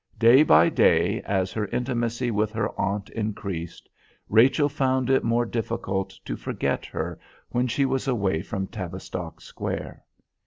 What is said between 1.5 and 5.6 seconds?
her intimacy with her aunt increased, Rachel found it more